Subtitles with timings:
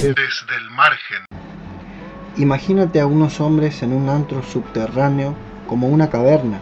[0.00, 1.24] Desde el margen.
[2.36, 5.34] Imagínate a unos hombres en un antro subterráneo
[5.66, 6.60] como una caverna,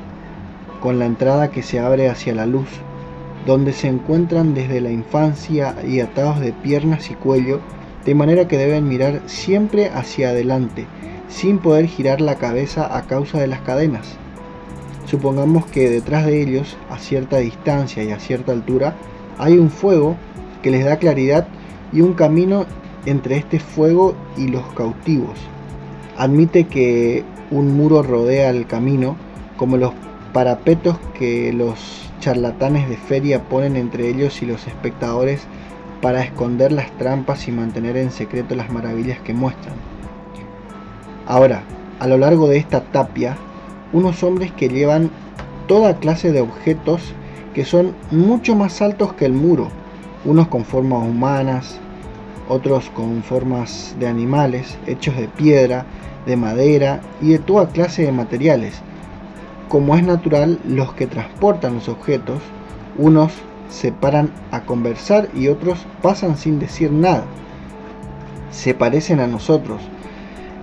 [0.80, 2.68] con la entrada que se abre hacia la luz,
[3.46, 7.60] donde se encuentran desde la infancia y atados de piernas y cuello,
[8.04, 10.86] de manera que deben mirar siempre hacia adelante,
[11.28, 14.06] sin poder girar la cabeza a causa de las cadenas.
[15.06, 18.94] Supongamos que detrás de ellos, a cierta distancia y a cierta altura,
[19.38, 20.16] hay un fuego
[20.62, 21.46] que les da claridad
[21.92, 22.66] y un camino
[23.04, 25.38] entre este fuego y los cautivos.
[26.16, 29.16] Admite que un muro rodea el camino,
[29.56, 29.92] como los
[30.32, 35.46] parapetos que los charlatanes de feria ponen entre ellos y los espectadores
[36.02, 39.74] para esconder las trampas y mantener en secreto las maravillas que muestran.
[41.26, 41.62] Ahora,
[41.98, 43.36] a lo largo de esta tapia,
[43.92, 45.10] unos hombres que llevan
[45.66, 47.02] toda clase de objetos
[47.52, 49.68] que son mucho más altos que el muro,
[50.24, 51.78] unos con formas humanas,
[52.48, 55.84] otros con formas de animales, hechos de piedra,
[56.26, 58.74] de madera y de toda clase de materiales.
[59.68, 62.40] Como es natural, los que transportan los objetos,
[62.98, 63.32] unos
[63.68, 67.24] se paran a conversar y otros pasan sin decir nada.
[68.52, 69.80] Se parecen a nosotros,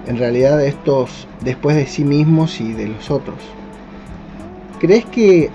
[0.07, 3.37] en realidad estos después de sí mismos y de los otros.
[4.79, 5.49] ¿Crees que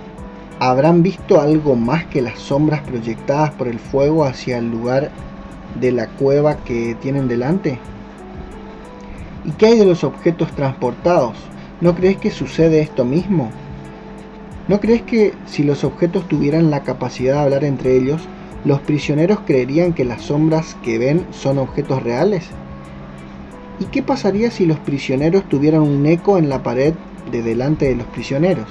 [0.59, 5.11] habrán visto algo más que las sombras proyectadas por el fuego hacia el lugar
[5.81, 7.79] de la cueva que tienen delante?
[9.45, 11.37] ¿Y qué hay de los objetos transportados?
[11.81, 13.51] ¿No crees que sucede esto mismo?
[14.67, 18.21] ¿No crees que si los objetos tuvieran la capacidad de hablar entre ellos,
[18.65, 22.51] los prisioneros creerían que las sombras que ven son objetos reales?
[23.81, 26.95] ¿Y qué pasaría si los prisioneros tuvieran un eco en la pared
[27.31, 28.67] de delante de los prisioneros?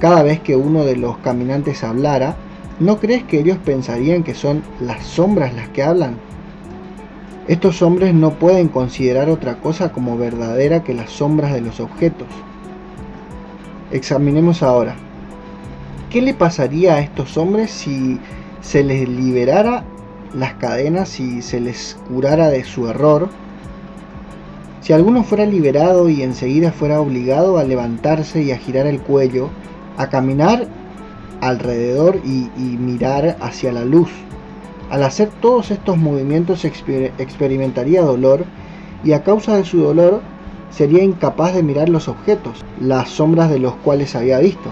[0.00, 2.36] Cada vez que uno de los caminantes hablara,
[2.80, 6.16] ¿no crees que ellos pensarían que son las sombras las que hablan?
[7.46, 12.28] Estos hombres no pueden considerar otra cosa como verdadera que las sombras de los objetos.
[13.90, 14.96] Examinemos ahora.
[16.08, 18.18] ¿Qué le pasaría a estos hombres si
[18.62, 19.84] se les liberara
[20.34, 23.28] las cadenas y se les curara de su error?
[24.84, 29.48] Si alguno fuera liberado y enseguida fuera obligado a levantarse y a girar el cuello,
[29.96, 30.68] a caminar
[31.40, 34.10] alrededor y, y mirar hacia la luz,
[34.90, 38.44] al hacer todos estos movimientos experimentaría dolor
[39.02, 40.20] y a causa de su dolor
[40.68, 44.70] sería incapaz de mirar los objetos, las sombras de los cuales había visto.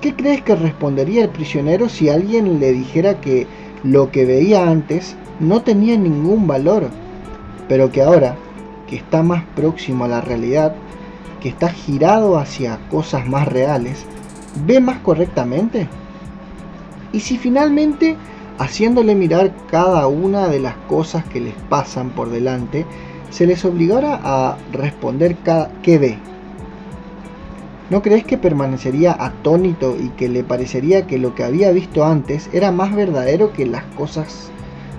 [0.00, 3.46] ¿Qué crees que respondería el prisionero si alguien le dijera que
[3.84, 6.88] lo que veía antes no tenía ningún valor,
[7.68, 8.34] pero que ahora,
[8.92, 10.74] que está más próximo a la realidad,
[11.40, 14.04] que está girado hacia cosas más reales,
[14.66, 15.88] ve más correctamente?
[17.10, 18.18] ¿Y si finalmente
[18.58, 22.84] haciéndole mirar cada una de las cosas que les pasan por delante,
[23.30, 26.18] se les obligara a responder cada, qué ve.
[27.88, 32.50] ¿No crees que permanecería atónito y que le parecería que lo que había visto antes
[32.52, 34.50] era más verdadero que las cosas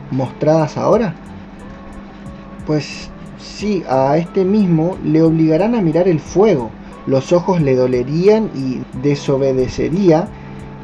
[0.09, 1.13] mostradas ahora?
[2.65, 3.09] Pues
[3.43, 6.71] sí, a este mismo le obligarán a mirar el fuego,
[7.05, 10.27] los ojos le dolerían y desobedecería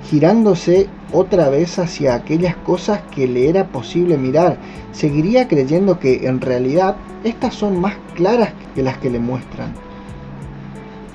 [0.09, 4.57] girándose otra vez hacia aquellas cosas que le era posible mirar,
[4.91, 9.73] seguiría creyendo que en realidad estas son más claras que las que le muestran.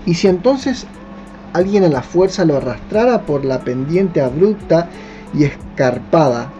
[0.06, 0.86] Y si entonces
[1.52, 4.88] alguien a la fuerza lo arrastrara por la pendiente abrupta
[5.32, 6.50] y escarpada,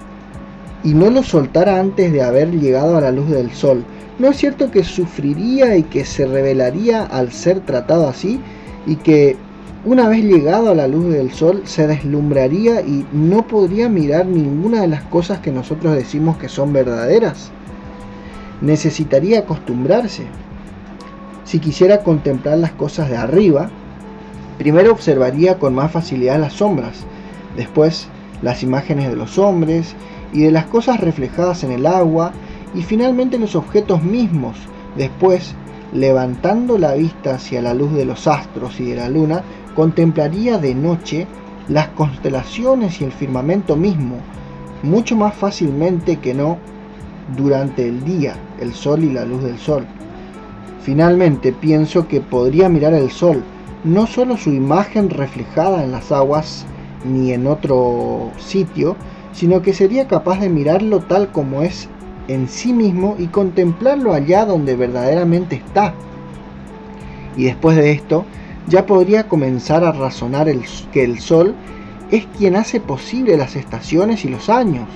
[0.82, 3.84] y no lo soltara antes de haber llegado a la luz del sol,
[4.18, 8.40] ¿no es cierto que sufriría y que se revelaría al ser tratado así
[8.86, 9.36] y que
[9.84, 14.80] una vez llegado a la luz del sol se deslumbraría y no podría mirar ninguna
[14.80, 17.50] de las cosas que nosotros decimos que son verdaderas.
[18.62, 20.24] Necesitaría acostumbrarse.
[21.44, 23.68] Si quisiera contemplar las cosas de arriba,
[24.56, 27.04] primero observaría con más facilidad las sombras,
[27.54, 28.08] después
[28.40, 29.94] las imágenes de los hombres
[30.32, 32.32] y de las cosas reflejadas en el agua
[32.74, 34.56] y finalmente los objetos mismos,
[34.96, 35.54] después
[35.92, 39.42] levantando la vista hacia la luz de los astros y de la luna,
[39.76, 41.26] contemplaría de noche
[41.68, 44.16] las constelaciones y el firmamento mismo,
[44.82, 46.58] mucho más fácilmente que no
[47.36, 49.86] durante el día, el sol y la luz del sol.
[50.82, 53.42] Finalmente pienso que podría mirar el sol,
[53.84, 56.66] no solo su imagen reflejada en las aguas
[57.04, 58.96] ni en otro sitio,
[59.32, 61.88] sino que sería capaz de mirarlo tal como es
[62.28, 65.94] en sí mismo y contemplarlo allá donde verdaderamente está.
[67.36, 68.24] Y después de esto,
[68.68, 70.62] ya podría comenzar a razonar el,
[70.92, 71.54] que el Sol
[72.10, 74.88] es quien hace posible las estaciones y los años,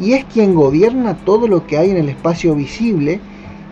[0.00, 3.20] y es quien gobierna todo lo que hay en el espacio visible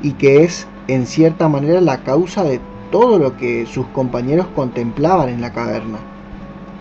[0.02, 5.28] y que es en cierta manera la causa de todo lo que sus compañeros contemplaban
[5.28, 5.98] en la caverna.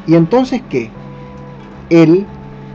[0.08, 0.90] ¿Y entonces qué?
[1.90, 2.26] Él,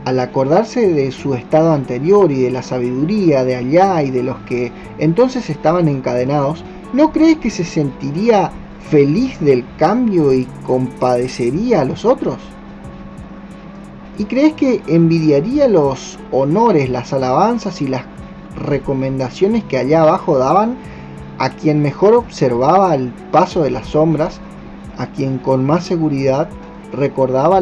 [0.05, 4.37] al acordarse de su estado anterior y de la sabiduría de allá y de los
[4.41, 6.63] que entonces estaban encadenados,
[6.93, 8.51] ¿no cree que se sentiría
[8.89, 12.37] feliz del cambio y compadecería a los otros?
[14.19, 18.03] ¿Y crees que envidiaría los honores, las alabanzas y las
[18.55, 20.77] recomendaciones que allá abajo daban
[21.39, 24.39] a quien mejor observaba el paso de las sombras,
[24.97, 26.47] a quien con más seguridad
[26.93, 27.59] recordaba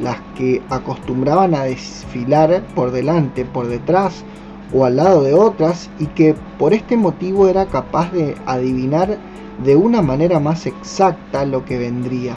[0.00, 4.24] las que acostumbraban a desfilar por delante, por detrás
[4.72, 9.18] o al lado de otras y que por este motivo era capaz de adivinar
[9.64, 12.36] de una manera más exacta lo que vendría.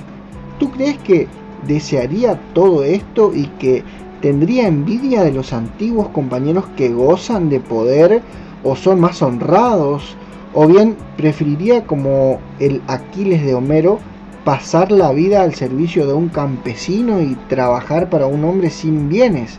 [0.60, 1.28] ¿Tú crees que
[1.68, 3.84] desearía todo esto y que
[4.22, 8.22] tendría envidia de los antiguos compañeros que gozan de poder
[8.64, 10.16] o son más honrados?
[10.54, 14.00] ¿O bien preferiría como el Aquiles de Homero
[14.44, 19.58] pasar la vida al servicio de un campesino y trabajar para un hombre sin bienes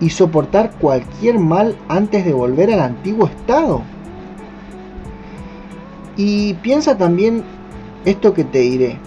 [0.00, 3.82] y soportar cualquier mal antes de volver al antiguo estado?
[6.16, 7.42] Y piensa también
[8.04, 8.98] esto que te diré.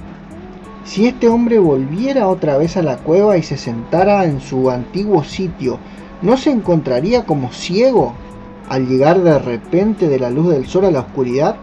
[0.83, 5.23] Si este hombre volviera otra vez a la cueva y se sentara en su antiguo
[5.23, 5.79] sitio,
[6.21, 8.13] ¿no se encontraría como ciego
[8.69, 11.55] al llegar de repente de la luz del sol a la oscuridad?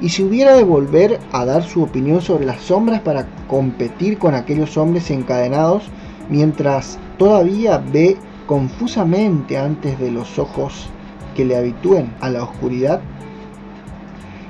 [0.00, 4.34] Y si hubiera de volver a dar su opinión sobre las sombras para competir con
[4.34, 5.84] aquellos hombres encadenados,
[6.28, 8.16] mientras todavía ve
[8.46, 10.88] confusamente antes de los ojos
[11.34, 13.00] que le habitúen a la oscuridad,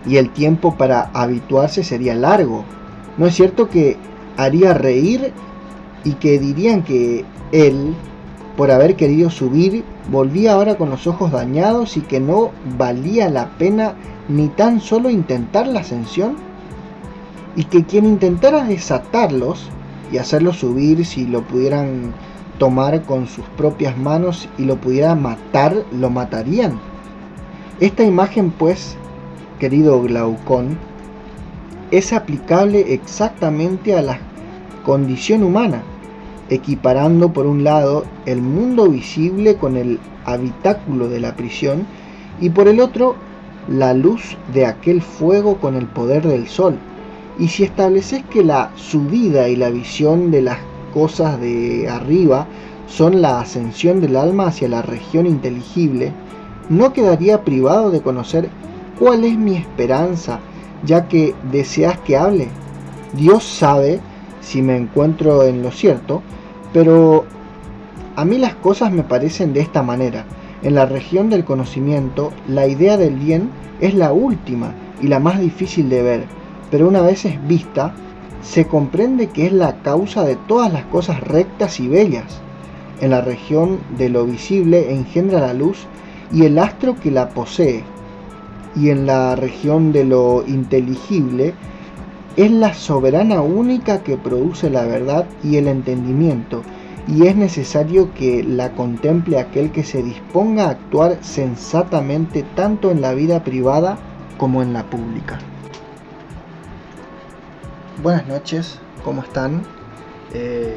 [0.07, 2.65] y el tiempo para habituarse sería largo.
[3.17, 3.97] ¿No es cierto que
[4.37, 5.33] haría reír
[6.05, 7.95] y que dirían que él,
[8.59, 13.51] por haber querido subir, volvía ahora con los ojos dañados y que no valía la
[13.57, 13.95] pena
[14.29, 16.37] ni tan solo intentar la ascensión?
[17.55, 19.71] Y que quien intentara desatarlos
[20.13, 22.13] y hacerlos subir si lo pudieran
[22.59, 26.81] tomar con sus propias manos y lo pudiera matar, lo matarían.
[27.79, 28.97] Esta imagen pues
[29.61, 30.79] querido Glaucón,
[31.93, 34.19] es aplicable exactamente a la
[34.85, 35.83] condición humana,
[36.51, 41.87] equiparando por un lado el mundo visible con el habitáculo de la prisión
[42.41, 43.17] y por el otro
[43.69, 46.79] la luz de aquel fuego con el poder del sol.
[47.39, 50.59] Y si estableces que la subida y la visión de las
[50.93, 52.47] cosas de arriba
[52.87, 56.13] son la ascensión del alma hacia la región inteligible,
[56.69, 58.51] no quedaría privado de conocer
[58.99, 60.41] ¿Cuál es mi esperanza,
[60.85, 62.49] ya que deseas que hable?
[63.13, 64.01] Dios sabe
[64.49, 66.23] si me encuentro en lo cierto,
[66.73, 67.27] pero
[68.17, 70.25] a mí las cosas me parecen de esta manera.
[70.63, 73.51] En la región del conocimiento, la idea del bien
[73.81, 74.73] es la última
[75.03, 76.25] y la más difícil de ver,
[76.71, 77.93] pero una vez es vista,
[78.41, 82.41] se comprende que es la causa de todas las cosas rectas y bellas.
[83.03, 85.87] En la región de lo visible engendra la luz
[86.33, 87.85] y el astro que la posee,
[88.75, 91.53] y en la región de lo inteligible,
[92.39, 96.63] es la soberana única que produce la verdad y el entendimiento,
[97.09, 103.01] y es necesario que la contemple aquel que se disponga a actuar sensatamente tanto en
[103.01, 103.99] la vida privada
[104.37, 105.41] como en la pública.
[108.05, 109.65] Buenas noches, ¿cómo están?
[110.33, 110.77] Eh,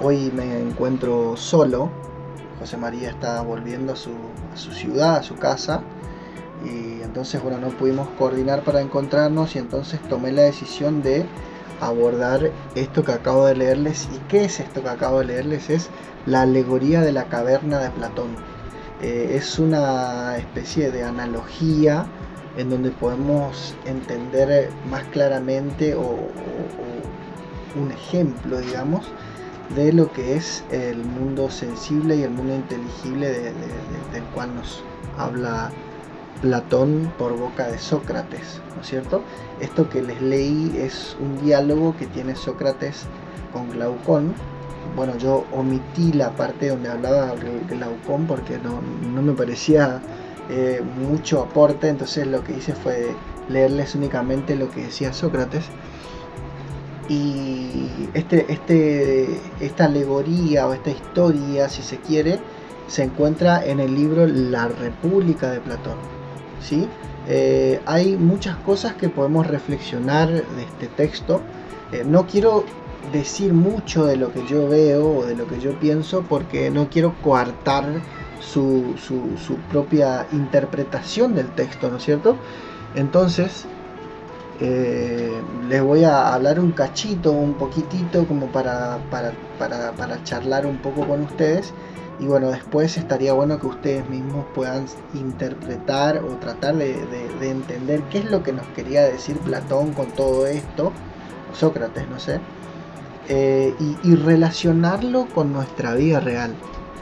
[0.00, 1.88] hoy me encuentro solo.
[2.58, 4.10] José María está volviendo a su,
[4.52, 5.84] a su ciudad, a su casa
[6.64, 11.26] y entonces bueno no pudimos coordinar para encontrarnos y entonces tomé la decisión de
[11.80, 14.08] abordar esto que acabo de leerles.
[14.14, 15.90] Y qué es esto que acabo de leerles es
[16.26, 18.36] la alegoría de la caverna de Platón.
[19.00, 22.06] Eh, es una especie de analogía
[22.56, 26.18] en donde podemos entender más claramente o,
[27.78, 29.06] un ejemplo digamos
[29.76, 34.82] de lo que es el mundo sensible y el mundo inteligible del cual nos
[35.18, 35.70] habla
[36.40, 39.22] Platón por boca de Sócrates, ¿no es cierto?
[39.60, 43.06] Esto que les leí es un diálogo que tiene Sócrates
[43.52, 44.34] con Glaucón.
[44.96, 47.34] Bueno, yo omití la parte donde hablaba
[47.68, 48.80] Glaucón porque no,
[49.22, 50.00] me parecía
[50.48, 53.14] eh, mucho aporte, entonces lo que hice fue
[53.48, 55.64] leerles únicamente lo que decía Sócrates.
[57.08, 62.38] Y este, este, esta alegoría o esta historia, si se quiere,
[62.86, 66.17] se encuentra en el libro La República de Platón.
[66.60, 66.88] ¿Sí?
[67.26, 71.40] Eh, hay muchas cosas que podemos reflexionar de este texto.
[71.92, 72.64] Eh, no quiero
[73.12, 76.88] decir mucho de lo que yo veo o de lo que yo pienso porque no
[76.88, 77.84] quiero coartar
[78.40, 82.36] su, su, propia interpretación del texto, ¿no es cierto?
[82.94, 83.66] Entonces,
[84.60, 85.32] eh,
[85.68, 90.78] les voy a hablar un cachito, un poquitito, como para, para, para, para, charlar un
[90.78, 91.72] poco con ustedes.
[92.20, 96.94] Y bueno, después estaría bueno que ustedes mismos puedan interpretar o tratar de,
[97.40, 100.92] de entender qué es lo que nos quería decir Platón con todo esto,
[101.54, 102.40] Sócrates, no sé.
[103.30, 106.54] Eh, y, relacionarlo con nuestra vida real.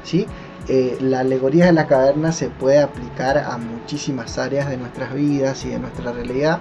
[0.03, 0.27] ¿sí?
[0.67, 5.65] Eh, la alegoría de la caverna se puede aplicar a muchísimas áreas de nuestras vidas
[5.65, 6.59] y de nuestra realidad,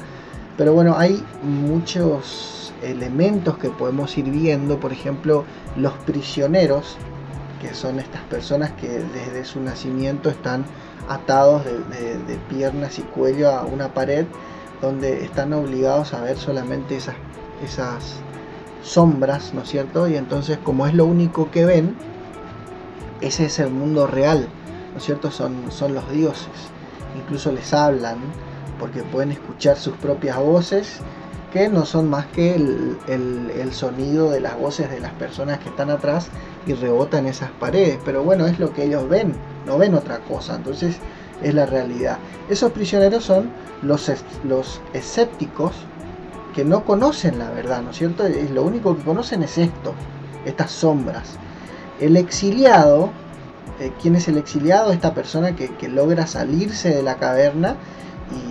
[0.56, 5.46] pero bueno, hay muchos elementos que podemos ir viendo, por ejemplo,
[5.76, 6.98] los prisioneros,
[7.68, 10.66] que son estas personas que desde su nacimiento están
[11.10, 14.26] atados de piernas y cuello a una pared
[14.82, 17.16] donde están obligados a ver solamente esas,
[17.64, 18.18] esas
[18.84, 20.08] sombras, ¿no es cierto?
[20.08, 21.96] Y entonces como es lo único que ven,
[23.22, 24.48] ese es el mundo real,
[24.92, 25.32] ¿no es cierto?
[25.32, 26.48] Son, son los dioses.
[27.18, 28.18] Incluso les hablan
[28.80, 31.00] porque pueden escuchar sus propias voces,
[31.72, 36.28] no son más que el, sonido de las voces de las personas que están atrás
[36.68, 37.98] y rebotan esas paredes.
[38.04, 39.34] Pero bueno, es lo que ellos ven,
[39.66, 40.56] no ven otra cosa.
[40.56, 40.98] Entonces
[41.42, 42.18] es la realidad.
[42.50, 43.50] Esos prisioneros son
[43.82, 44.12] los,
[44.44, 45.74] los escépticos
[46.54, 48.26] que no conocen la verdad, ¿no es cierto?
[48.26, 49.94] Es lo único que conocen es esto,
[50.46, 51.38] estas sombras.
[52.00, 53.12] El exiliado,
[53.80, 54.92] eh, ¿quién es el exiliado?
[54.92, 57.76] Esta persona que, logra salirse de la caverna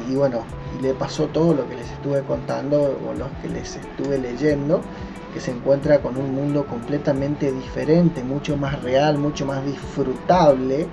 [0.08, 0.44] y, bueno,
[0.78, 4.80] y le pasó todo lo que les estuve contando o lo que les estuve leyendo,
[5.32, 10.86] que se encuentra con un mundo completamente diferente, mucho más real, mucho más disfrutable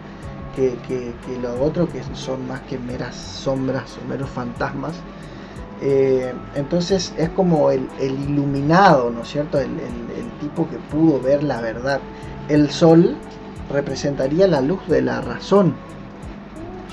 [0.55, 4.93] que, lo otro, que son más que meras sombras o meros fantasmas.
[5.81, 9.59] Eh, entonces es como el, iluminado, ¿no es cierto?
[9.59, 9.69] El,
[10.39, 11.99] tipo que pudo ver la verdad.
[12.49, 13.15] El sol
[13.71, 15.75] representaría la luz de la razón.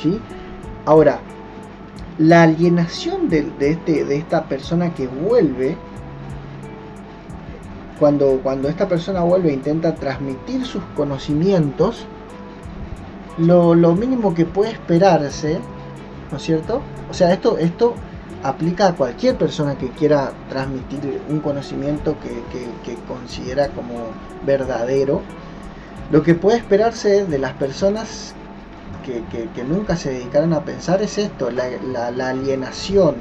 [0.00, 0.20] ¿sí?
[0.84, 1.20] Ahora,
[2.18, 5.76] la alienación de, este, de esta persona que vuelve,
[7.98, 12.06] cuando, cuando esta persona vuelve e intenta transmitir sus conocimientos,
[13.38, 15.58] lo, lo mínimo que puede esperarse,
[16.30, 16.80] ¿no es cierto?
[17.10, 17.94] O sea, esto, esto
[18.42, 23.94] aplica a cualquier persona que quiera transmitir un conocimiento que, considera como
[24.46, 25.22] verdadero.
[26.10, 28.34] Lo que puede esperarse de las personas
[29.08, 33.16] que, nunca se dedicaron a pensar es esto, la, alienación,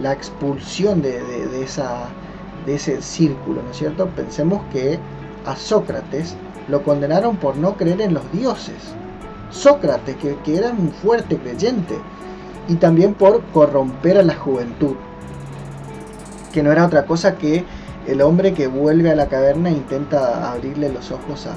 [0.00, 2.08] la expulsión de, esa,
[2.66, 4.06] de ese círculo, ¿no es cierto?
[4.08, 4.98] Pensemos que
[5.46, 6.36] a Sócrates
[6.68, 8.94] lo condenaron por no creer en los dioses.
[9.50, 11.96] Sócrates, que, que era un fuerte creyente,
[12.68, 14.94] y también por corromper a la juventud,
[16.52, 17.64] que no era otra cosa que
[18.06, 21.54] el hombre que vuelve a la caverna e intenta abrirle los ojos a,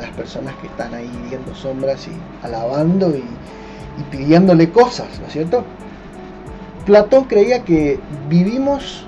[0.00, 3.24] las personas que están ahí viendo sombras y alabando y,
[4.10, 5.64] pidiéndole cosas, ¿no es cierto?
[6.86, 9.06] Platón creía que vivimos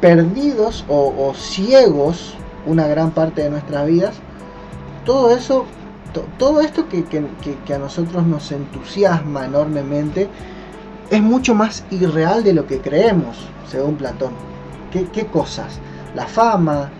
[0.00, 2.34] perdidos o, ciegos
[2.66, 4.16] una gran parte de nuestras vidas.
[5.04, 5.64] Todo eso,
[6.36, 10.28] todo esto que, a nosotros nos entusiasma enormemente,
[11.10, 14.32] es mucho más irreal de lo que creemos, según Platón.
[14.92, 15.78] ¿Qué, cosas?
[16.14, 16.90] La fama,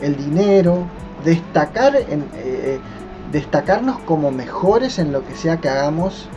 [0.00, 0.84] el dinero,
[1.24, 2.78] destacar en, eh,
[3.32, 6.28] destacarnos como mejores en lo que sea que hagamos.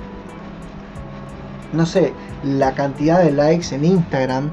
[1.73, 4.51] No sé, la cantidad de likes en Instagram.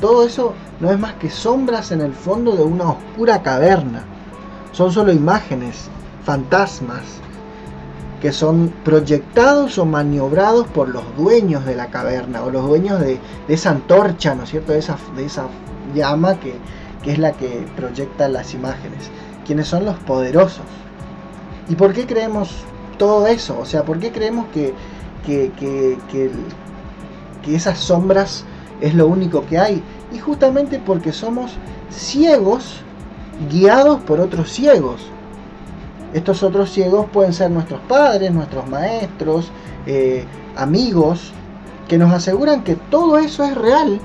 [0.00, 4.04] Todo eso no es más que sombras en el fondo de una oscura caverna.
[4.72, 5.88] Son solo imágenes,
[6.24, 7.22] fantasmas,
[8.22, 13.18] que son proyectados o maniobrados por los dueños de la caverna o los dueños de,
[13.48, 14.72] esa antorcha, ¿no es cierto?
[14.72, 15.46] De esa, de esa
[15.92, 16.54] llama que,
[17.04, 19.10] es la que proyecta las imágenes.
[19.46, 20.64] Quienes son los poderosos.
[21.68, 22.50] ¿Y por qué creemos
[22.98, 23.58] todo eso?
[23.58, 24.74] O sea, ¿por qué creemos que,
[25.26, 25.98] que, que,
[27.42, 28.44] que esas sombras
[28.80, 29.82] es lo único que hay?
[30.12, 31.52] Y justamente porque somos
[31.90, 32.82] ciegos
[33.50, 35.02] guiados por otros ciegos.
[36.12, 39.50] Estos otros ciegos pueden ser nuestros padres, nuestros maestros,
[39.86, 40.24] eh,
[40.56, 41.32] amigos,
[41.88, 44.00] que nos aseguran que todo eso es real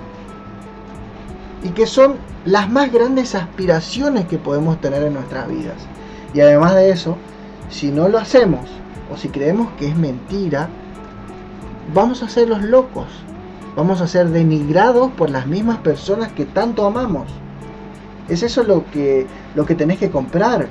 [1.63, 5.77] y que son las más grandes aspiraciones que podemos tener en nuestras vidas.
[6.33, 7.17] Y además de eso,
[7.69, 8.69] si no lo hacemos
[9.11, 10.69] o si creemos que es mentira,
[11.93, 13.07] vamos a ser los locos.
[13.75, 17.27] Vamos a ser denigrados por las mismas personas que tanto amamos.
[18.27, 20.67] Es eso lo que, lo que tenés que comprar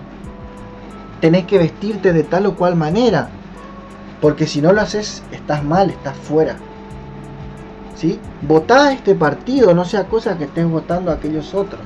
[1.21, 3.29] tenés que vestirte de tal o cual manera,
[4.21, 6.57] porque si no lo haces, estás mal, estás fuera.
[7.97, 8.21] ¿Sí?
[8.43, 11.83] Votá a este partido, no sea cosa que estés votando a aquellos otros.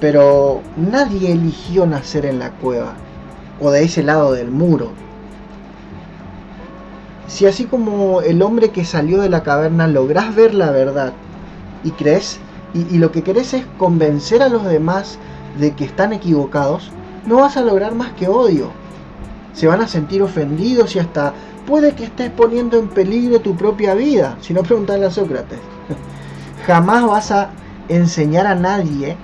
[0.00, 2.94] Pero nadie eligió nacer en la cueva
[3.60, 4.92] o de ese lado del muro.
[7.26, 11.12] Si así como el hombre que salió de la caverna lográs ver la verdad
[11.84, 12.40] y crees,
[12.72, 15.18] y, lo que querés es convencer a los demás
[15.58, 16.90] de que están equivocados,
[17.26, 18.70] no vas a lograr más que odio.
[19.52, 21.34] Se van a sentir ofendidos y hasta
[21.66, 25.58] puede que estés poniendo en peligro tu propia vida, si no preguntarle a Sócrates.
[26.66, 27.50] Jamás vas a
[27.88, 29.16] enseñar a nadie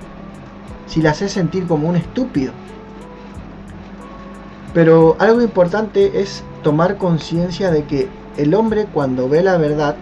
[0.87, 2.53] si la haces sentir como un estúpido.
[4.73, 9.95] Pero algo importante es tomar conciencia de que el hombre cuando ve la verdad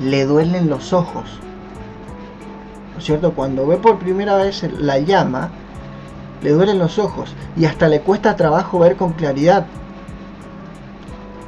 [0.00, 1.24] le duelen los ojos.
[2.92, 3.32] ¿No es cierto?
[3.32, 5.50] Cuando ve por primera vez la llama,
[6.42, 9.66] le duelen los ojos y hasta le cuesta trabajo ver con claridad.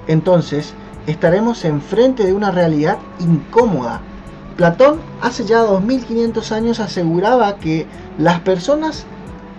[0.06, 0.74] Entonces,
[1.06, 4.00] estaremos enfrente de una realidad incómoda.
[4.56, 7.86] Platón hace ya 2500 años aseguraba que
[8.18, 9.04] las personas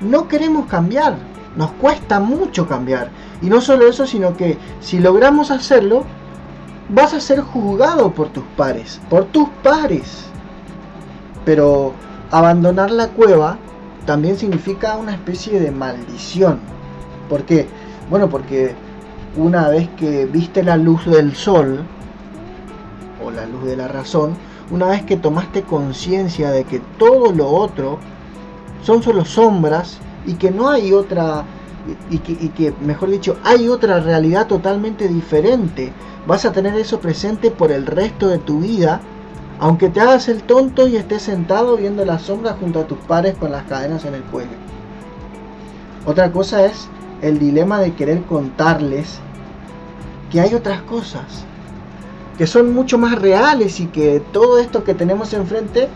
[0.02, 1.18] no queremos cambiar,
[1.56, 3.10] nos cuesta mucho cambiar.
[3.42, 6.04] Y no solo eso, sino que si logramos hacerlo,
[6.90, 10.26] vas a ser juzgado por tus pares, por tus pares.
[11.46, 11.94] Pero
[12.32, 13.58] abandonar la cueva
[14.08, 16.60] también significa una especie de maldición.
[17.30, 17.68] ¿Por qué?
[18.10, 18.74] Bueno, porque
[19.36, 21.84] una vez que viste la luz del sol,
[23.24, 24.36] o la luz de la razón,
[24.72, 28.00] una vez que tomaste conciencia de que todo lo otro
[28.82, 31.44] son solo sombras y que no hay otra,
[32.10, 35.92] y que, y que mejor dicho, hay otra realidad totalmente diferente,
[36.26, 39.02] vas a tener eso presente por el resto de tu vida
[39.60, 43.36] aunque te hagas el tonto y estés sentado viendo la sombra junto a tus pares
[43.36, 44.52] con las cadenas en el cuello.
[46.06, 46.88] Otra cosa es
[47.22, 49.20] el dilema de querer contarles
[50.32, 51.46] que hay otras cosas,
[52.38, 55.88] que son mucho más reales y que todo esto que tenemos enfrente,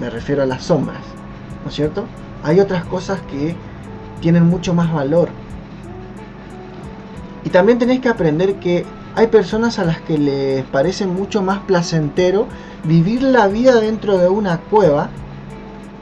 [0.00, 1.02] me refiero a las sombras,
[1.62, 2.04] ¿no es cierto?
[2.42, 3.54] Hay otras cosas que
[4.20, 5.28] tienen mucho más valor.
[7.44, 8.84] Y también tenés que aprender que
[9.16, 12.46] hay personas a las que les parece mucho más placentero
[12.84, 15.08] vivir la vida dentro de una cueva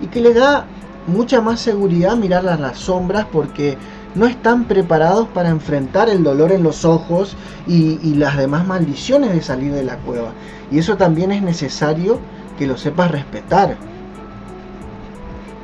[0.03, 0.66] y que les da
[1.07, 3.79] mucha más seguridad mirar a las sombras porque
[4.16, 7.37] no están preparados para enfrentar el dolor en los ojos
[7.68, 10.33] y, y, las demás maldiciones de salir de la cueva.
[10.70, 12.18] Y eso también es necesario
[12.59, 13.77] que lo sepas respetar.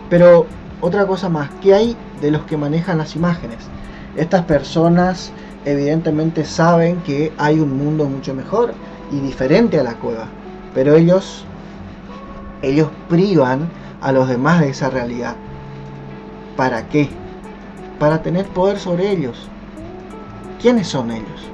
[0.09, 0.47] Pero
[0.81, 3.59] otra cosa más, ¿qué hay de los que manejan las imágenes?
[4.17, 5.33] Estas personas
[5.65, 8.75] evidentemente saben que hay un mundo mucho mejor
[9.11, 10.27] y diferente a la cueva,
[10.75, 11.45] pero ellos
[12.63, 13.71] ellos privan
[14.01, 15.37] a los demás de esa realidad.
[16.57, 17.09] ¿Para qué?
[17.99, 19.49] Para tener poder sobre ellos.
[20.61, 21.49] ¿Quiénes son ellos?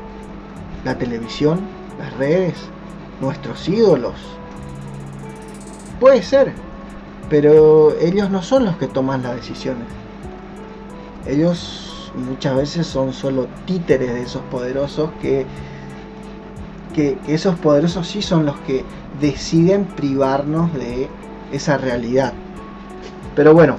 [0.84, 1.60] La televisión,
[1.98, 2.54] las redes,
[3.20, 4.14] nuestros ídolos.
[6.00, 6.52] Puede ser,
[7.30, 9.86] pero ellos no son los que toman las decisiones.
[11.26, 11.86] Ellos
[12.16, 15.46] muchas veces son solo títeres de esos poderosos que,
[16.94, 18.85] que, esos poderosos sí son los que
[19.20, 21.09] deciden privarnos de
[21.52, 22.33] esa realidad.
[23.35, 23.76] Pero bueno,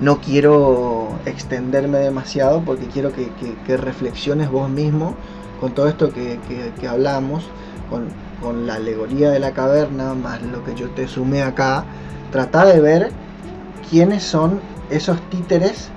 [0.00, 5.14] no quiero extenderme demasiado porque quiero que, reflexiones vos mismo
[5.60, 6.38] con todo esto que,
[6.88, 7.44] hablamos,
[7.90, 8.08] con,
[8.42, 11.84] con, la alegoría de la caverna, más lo que yo te sumé acá.
[12.30, 13.10] Trata de ver
[13.88, 15.90] quiénes son esos títeres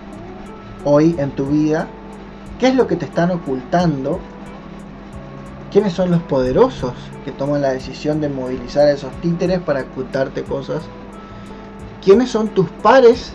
[0.86, 1.88] hoy en tu vida,
[2.60, 4.20] qué es lo que te están ocultando,
[5.72, 6.94] quiénes son los poderosos
[7.26, 10.82] que toman la decisión de movilizar a esos títeres para ocultarte cosas,
[12.04, 13.34] quiénes son tus pares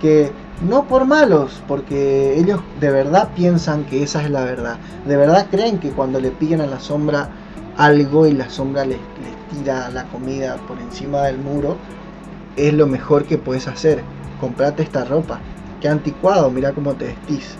[0.00, 0.32] que
[0.68, 4.76] no por malos, porque ellos de verdad piensan que esa es la verdad,
[5.06, 7.30] de verdad creen que cuando le pillan a la sombra
[7.76, 11.76] algo y la sombra les, les tira la comida por encima del muro,
[12.56, 14.02] es lo mejor que puedes hacer,
[14.38, 15.40] comprate esta ropa,
[15.80, 17.56] Qué anticuado, mira cómo te vestís.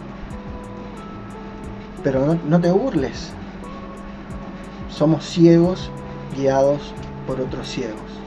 [2.05, 3.33] Pero no, no te burles.
[4.91, 5.91] Somos ciegos
[6.37, 6.95] guiados
[7.27, 8.20] por otros ciegos.